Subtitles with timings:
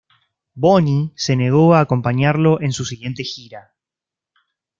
[0.55, 3.75] Bonnie se negó a acompañarlo en su siguiente gira.